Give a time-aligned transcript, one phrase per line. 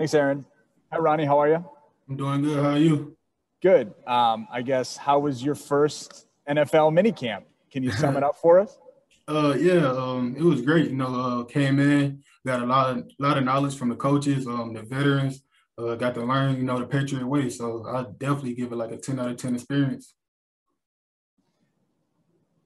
[0.00, 0.46] Thanks, Aaron.
[0.90, 1.26] Hi, Ronnie.
[1.26, 1.62] How are you?
[2.08, 2.64] I'm doing good.
[2.64, 3.18] How are you?
[3.60, 3.92] Good.
[4.06, 7.42] Um, I guess how was your first NFL minicamp?
[7.70, 8.78] Can you sum it up for us?
[9.28, 10.90] Uh, yeah, um, it was great.
[10.90, 14.44] You know, uh, came in, got a lot of lot of knowledge from the coaches,
[14.48, 15.44] um, the veterans.
[15.78, 17.48] Uh, got to learn, you know, the Patriot way.
[17.48, 20.14] So I definitely give it like a ten out of ten experience.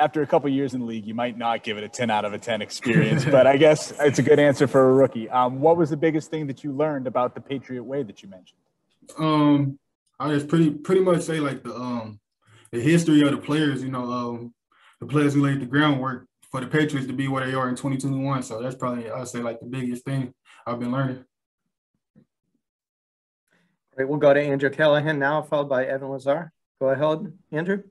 [0.00, 2.24] After a couple years in the league, you might not give it a ten out
[2.24, 5.28] of a ten experience, but I guess it's a good answer for a rookie.
[5.28, 8.28] Um, what was the biggest thing that you learned about the Patriot way that you
[8.28, 8.60] mentioned?
[9.18, 9.78] Um,
[10.20, 12.20] I just pretty pretty much say like the um
[12.70, 13.82] the history of the players.
[13.82, 14.54] You know, um,
[15.00, 17.76] the players who laid the groundwork for the Patriots to be where they are in
[17.76, 18.42] 2021.
[18.42, 20.32] So that's probably I'd say like the biggest thing
[20.66, 21.24] I've been learning.
[23.94, 24.08] Great.
[24.08, 26.52] We'll go to Andrew Callahan now, followed by Evan Lazar.
[26.80, 27.82] Go ahead, Andrew.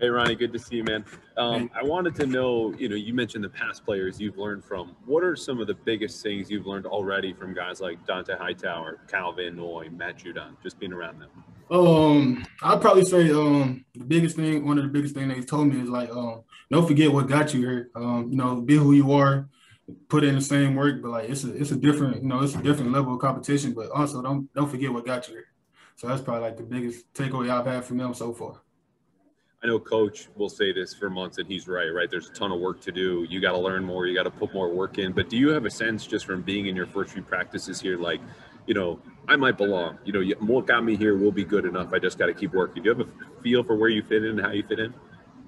[0.00, 1.04] Hey Ronnie, good to see you, man.
[1.36, 4.94] Um, I wanted to know, you know, you mentioned the past players you've learned from.
[5.06, 9.00] What are some of the biggest things you've learned already from guys like Dont'a Hightower,
[9.08, 11.30] Kyle Van Noy, Matt Judon, just being around them?
[11.70, 15.66] Um, I'd probably say um the biggest thing, one of the biggest things they told
[15.66, 17.90] me is like um don't forget what got you here.
[17.96, 19.48] Um, you know, be who you are,
[20.08, 22.54] put in the same work, but like it's a it's a different, you know, it's
[22.54, 23.72] a different level of competition.
[23.74, 25.48] But also don't don't forget what got you here.
[25.96, 28.60] So that's probably like the biggest takeaway I've had from them so far.
[29.62, 32.08] I know coach will say this for months and he's right, right?
[32.08, 33.26] There's a ton of work to do.
[33.28, 35.12] You got to learn more, you got to put more work in.
[35.12, 37.98] But do you have a sense just from being in your first few practices here,
[37.98, 38.20] like,
[38.66, 41.92] you know, I might belong, you know, what got me here will be good enough.
[41.92, 42.84] I just got to keep working.
[42.84, 44.94] Do you have a feel for where you fit in and how you fit in?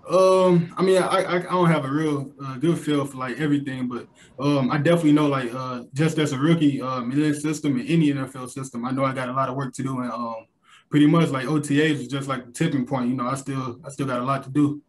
[0.08, 3.86] Um, I mean, I, I, don't have a real uh, good feel for like everything,
[3.86, 4.08] but
[4.44, 7.86] um, I definitely know like uh, just as a rookie um, in this system in
[7.86, 10.47] any NFL system, I know I got a lot of work to do, and um,
[10.91, 13.08] pretty much like OTAs is just like the tipping point.
[13.08, 14.83] You know, I still I still got a lot to do.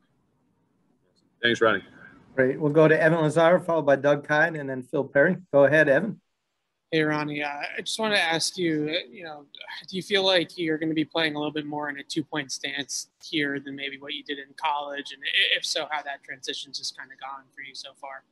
[1.42, 1.84] Thanks, Ronnie.
[2.36, 2.60] Great.
[2.60, 5.38] We'll go to Evan Lazar, followed by Doug Kyed, and then Phil Perry.
[5.54, 6.20] Go ahead, Evan.
[6.92, 7.42] Hey, Ronnie.
[7.42, 9.46] Uh, I just want to ask you, you know,
[9.88, 12.04] do you feel like you're going to be playing a little bit more in a
[12.04, 15.14] two-point stance here than maybe what you did in college?
[15.14, 15.22] And
[15.56, 18.24] if so, how that transition's just kind of gone for you so far?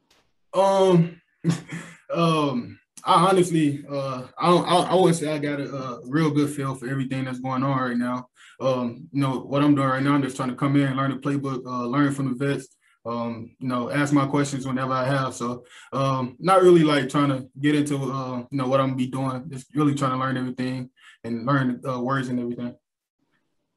[0.53, 1.21] Um,
[2.13, 6.31] um, I honestly, uh, I don't, I, I wouldn't say I got a, a, real
[6.31, 8.27] good feel for everything that's going on right now.
[8.59, 10.13] Um, you know what I'm doing right now.
[10.13, 12.67] I'm just trying to come in, learn the playbook, uh, learn from the vets,
[13.05, 15.33] um, you know, ask my questions whenever I have.
[15.33, 18.97] So um, not really like trying to get into uh, you know what I'm gonna
[18.97, 19.49] be doing.
[19.49, 20.89] Just really trying to learn everything
[21.23, 22.75] and learn uh, words and everything.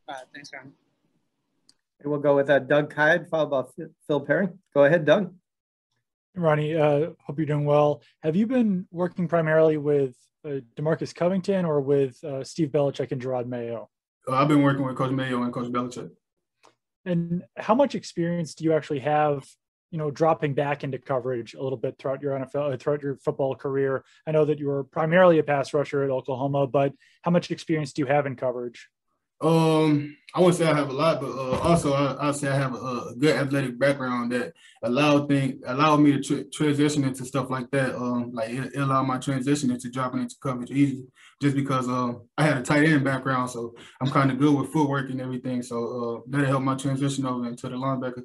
[0.09, 0.73] Uh, thanks, Aaron.
[2.05, 4.49] We'll go with uh, Doug Kyed, followed by Phil Perry.
[4.75, 5.33] Go ahead, Doug.
[6.35, 8.03] Ronnie, uh, hope you're doing well.
[8.23, 13.21] Have you been working primarily with uh, Demarcus Covington or with uh, Steve Belichick and
[13.21, 13.91] Jerod Mayo?
[14.27, 16.11] Uh, I've been working with Coach Mayo and Coach Belichick.
[17.05, 19.45] And how much experience do you actually have,
[19.91, 23.17] you know, dropping back into coverage a little bit throughout your NFL, uh, throughout your
[23.17, 24.05] football career?
[24.27, 27.93] I know that you were primarily a pass rusher at Oklahoma, but how much experience
[27.93, 28.89] do you have in coverage?
[29.43, 32.55] Um, I wouldn't say I have a lot, but uh, also I, I say I
[32.55, 37.25] have a, a, good athletic background that allowed thing allowed me to tr- transition into
[37.25, 37.95] stuff like that.
[37.97, 41.05] Um, like it, it, allowed my transition into dropping into coverage easy,
[41.43, 44.73] just because um I had a tight end background, so I'm kind of good with
[44.73, 45.61] footwork and everything.
[45.61, 48.23] So uh, that helped my transition over into the linebacker.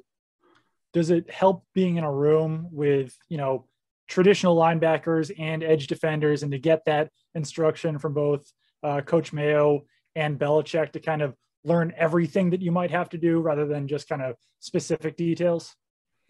[0.94, 3.66] Does it help being in a room with you know
[4.06, 8.50] traditional linebackers and edge defenders, and to get that instruction from both
[8.82, 9.84] uh, Coach Mayo?
[10.14, 13.88] And Belichick to kind of learn everything that you might have to do rather than
[13.88, 15.74] just kind of specific details?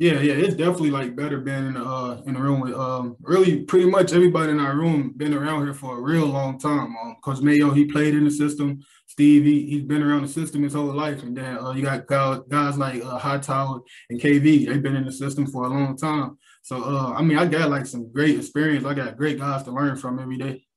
[0.00, 3.16] Yeah, yeah, it's definitely like better being in the uh, in the room with um
[3.20, 6.94] really pretty much everybody in our room been around here for a real long time.
[7.02, 8.78] Um, Coach Mayo, he played in the system.
[9.08, 12.06] Steve, he, he's been around the system his whole life, and then uh, you got
[12.06, 14.68] guys, like uh, Hightower and KV.
[14.68, 16.38] They've been in the system for a long time.
[16.62, 18.84] So uh, I mean, I got like some great experience.
[18.84, 20.67] I got great guys to learn from every day.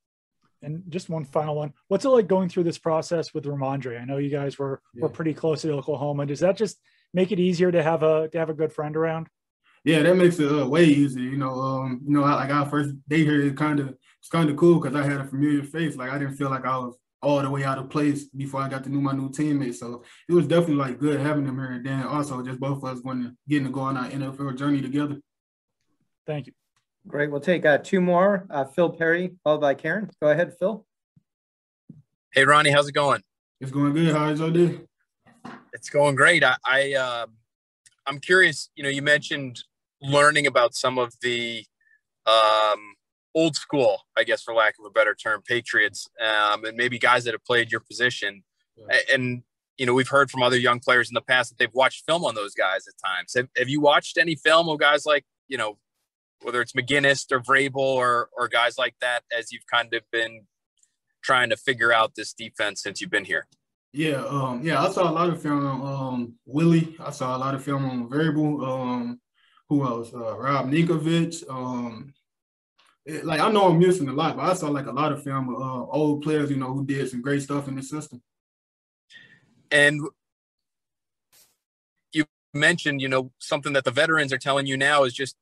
[0.63, 1.73] And just one final one.
[1.87, 3.99] What's it like going through this process with Rhamondre?
[3.99, 5.03] I know you guys were yeah.
[5.03, 6.25] were pretty close at Oklahoma.
[6.25, 6.79] Does that just
[7.13, 9.27] make it easier to have a to have a good friend around?
[9.83, 11.23] Yeah, that makes it uh, way easier.
[11.23, 14.49] You know, um, you know, like our first day here, it kind of it's kind
[14.49, 15.95] of cool because I had a familiar face.
[15.95, 18.69] Like I didn't feel like I was all the way out of place before I
[18.69, 19.79] got to know my new teammates.
[19.79, 21.71] So it was definitely like good having them here.
[21.71, 24.81] And then also just both of us wanting getting to go on our NFL journey
[24.81, 25.19] together.
[26.25, 26.53] Thank you.
[27.07, 27.31] Great.
[27.31, 28.45] We'll take uh, two more.
[28.49, 30.09] Uh, Phil Perry, followed by Karen.
[30.21, 30.85] Go ahead, Phil.
[32.33, 33.23] Hey, Ronnie, how's it going?
[33.59, 34.13] It's going good.
[34.13, 34.81] How's your day?
[35.73, 36.43] It's going great.
[36.43, 37.25] I, I uh,
[38.05, 38.69] I'm curious.
[38.75, 39.63] You know, you mentioned
[40.01, 41.65] learning about some of the
[42.25, 42.95] um,
[43.35, 47.23] old school, I guess, for lack of a better term, Patriots, um, and maybe guys
[47.23, 48.43] that have played your position.
[48.75, 48.97] Yeah.
[49.13, 49.43] And
[49.77, 52.23] you know, we've heard from other young players in the past that they've watched film
[52.23, 53.33] on those guys at times.
[53.35, 55.77] Have, have you watched any film of guys like you know
[56.41, 60.41] whether it's McGinest or Vrabel or or guys like that, as you've kind of been
[61.21, 63.47] trying to figure out this defense since you've been here?
[63.93, 66.95] Yeah, um, yeah, I saw a lot of film on um, Willie.
[66.99, 68.65] I saw a lot of film on Vrabel.
[68.65, 69.19] Um,
[69.67, 70.13] who else?
[70.13, 71.43] Uh, Rob Ninkovich.
[71.49, 72.13] Um,
[73.05, 75.23] it, like I know I'm missing a lot, but I saw like a lot of
[75.23, 78.21] film of uh, old players, you know, who did some great stuff in the system.
[79.71, 80.01] And
[82.13, 85.35] you mentioned, you know, something that the veterans are telling you now is just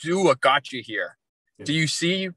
[0.00, 1.16] do what got you here.
[1.58, 1.64] Yeah.
[1.64, 2.30] Do you see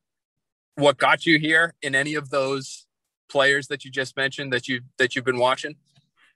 [0.76, 2.86] what got you here in any of those
[3.30, 5.76] players that you just mentioned that you that you've been watching?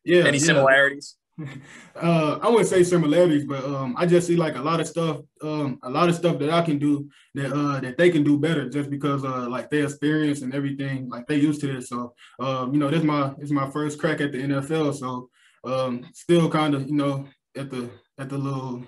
[0.04, 0.26] Yeah.
[0.26, 0.46] Any yeah.
[0.46, 1.16] similarities?
[1.96, 5.18] Uh, I wouldn't say similarities, but um, I just see like a lot of stuff,
[5.42, 8.40] um, a lot of stuff that I can do that uh, that they can do
[8.40, 11.90] better just because uh, like their experience and everything, like they used to this.
[11.90, 14.94] So um, you know, this is my this is my first crack at the NFL.
[14.96, 15.30] So
[15.66, 17.26] um, still kind of you know
[17.58, 18.86] at the at the little,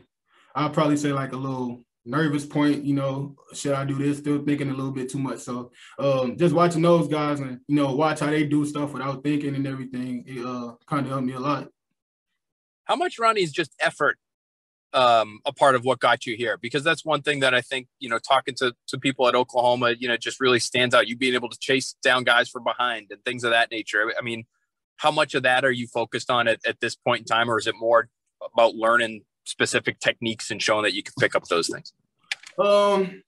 [0.55, 4.17] I'll probably say like a little nervous point, you know, should I do this?
[4.17, 5.39] Still thinking a little bit too much.
[5.39, 9.23] So um, just watching those guys and you know watch how they do stuff without
[9.23, 11.67] thinking and everything, it uh, kind of helped me a lot.
[12.85, 14.17] How much Ronnie is just effort
[14.93, 16.57] um, a part of what got you here?
[16.57, 19.93] Because that's one thing that I think you know talking to to people at Oklahoma,
[19.97, 21.07] you know, just really stands out.
[21.07, 24.11] You being able to chase down guys from behind and things of that nature.
[24.17, 24.45] I mean,
[24.97, 27.59] how much of that are you focused on at, at this point in time, or
[27.59, 28.09] is it more
[28.53, 31.93] about learning specific techniques and showing that you can pick up those things?
[32.57, 33.23] Um,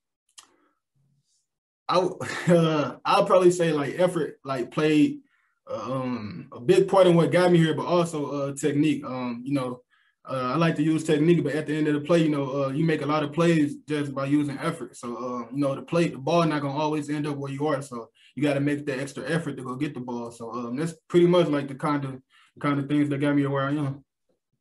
[1.87, 5.19] I uh, I'll probably say like effort, like played
[5.65, 9.03] um a big part in what got me here, but also uh technique.
[9.05, 9.81] Um, you know,
[10.25, 12.63] uh, I like to use technique, but at the end of the play, you know,
[12.63, 14.95] uh, you make a lot of plays just by using effort.
[14.95, 17.67] So, uh, you know, the play, the ball not gonna always end up where you
[17.67, 17.81] are.
[17.81, 20.31] So you got to make that extra effort to go get the ball.
[20.31, 22.21] So um, that's pretty much like the kind of
[22.59, 24.03] kind of things that got me where I am.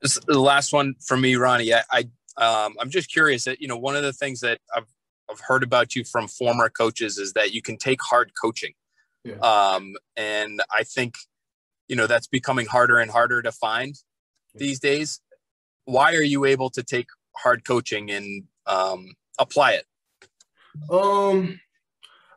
[0.02, 1.72] This the last one for me, Ronnie.
[1.72, 2.00] I, I
[2.37, 4.87] um, I'm just curious that you know one of the things that I've
[5.31, 8.72] I've heard about you from former coaches is that you can take hard coaching,
[9.25, 9.37] yeah.
[9.37, 11.14] um, and I think
[11.88, 13.94] you know that's becoming harder and harder to find
[14.54, 14.58] yeah.
[14.58, 15.20] these days.
[15.84, 17.06] Why are you able to take
[17.37, 19.87] hard coaching and um, apply it?
[20.90, 21.60] Um,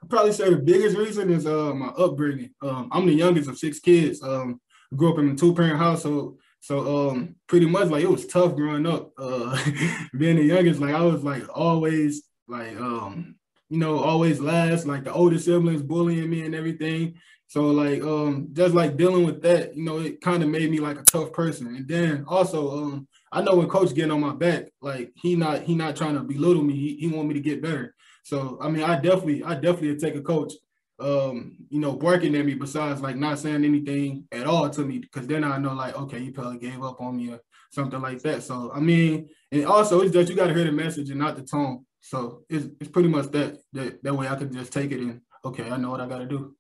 [0.04, 2.52] I'd probably say the biggest reason is uh, my upbringing.
[2.62, 4.22] Um, I'm the youngest of six kids.
[4.22, 4.62] Um,
[4.96, 6.38] grew up in a two parent household.
[6.66, 9.12] So um, pretty much like it was tough growing up.
[9.20, 9.56] Uh,
[10.18, 13.36] being the youngest, like I was like always like um,
[13.70, 17.20] you know, always last, like the older siblings bullying me and everything.
[17.46, 20.80] So like um just like dealing with that, you know, it kind of made me
[20.80, 21.68] like a tough person.
[21.68, 25.62] And then also um I know when coach getting on my back, like he not
[25.62, 26.74] he not trying to belittle me.
[26.74, 27.94] He, he want me to get better.
[28.24, 30.54] So I mean I definitely I definitely take a coach
[31.00, 35.00] um, you know, barking at me besides like not saying anything at all to me,
[35.00, 37.40] because then I know like, okay, you probably gave up on me or
[37.72, 38.44] something like that.
[38.44, 41.44] So I mean, and also it's just you gotta hear the message and not the
[41.44, 41.86] tone.
[42.02, 45.22] So it's it's pretty much that that that way I could just take it and
[45.44, 46.56] okay, I know what I gotta do.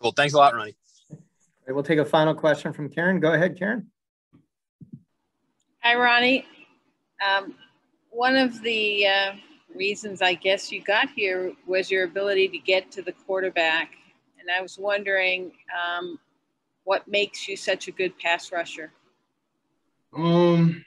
[0.00, 0.12] Cool.
[0.12, 0.76] Thanks a lot, Ronnie.
[1.68, 3.18] We'll take a final question from Karen.
[3.18, 3.90] Go ahead, Karen.
[5.82, 6.44] Hi, Ronnie.
[7.26, 7.54] Um,
[8.10, 9.32] one of the uh,
[9.76, 13.92] reasons I guess you got here was your ability to get to the quarterback.
[14.40, 16.18] And I was wondering um,
[16.84, 18.92] what makes you such a good pass rusher?
[20.16, 20.84] Um,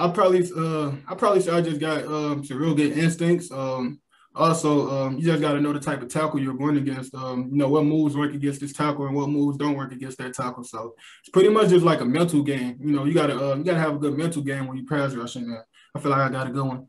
[0.00, 3.50] I probably uh I probably say I just got um some real good instincts.
[3.52, 4.00] Um
[4.34, 7.14] also um you just gotta know the type of tackle you're going against.
[7.14, 10.16] Um, you know, what moves work against this tackle and what moves don't work against
[10.18, 10.64] that tackle.
[10.64, 12.78] So it's pretty much just like a mental game.
[12.80, 15.14] You know, you gotta uh, you gotta have a good mental game when you pass
[15.14, 15.66] rushing there.
[15.94, 16.86] I feel like I got a good one.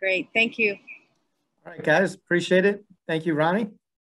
[0.00, 0.28] Great.
[0.34, 0.76] Thank you.
[1.66, 2.14] All right, guys.
[2.14, 2.84] Appreciate it.
[3.06, 3.68] Thank you, Ronnie.